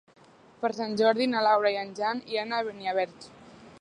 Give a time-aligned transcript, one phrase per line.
[0.61, 3.29] Per Sant Jordi na Laura i en Jan iran a Beniarbeig.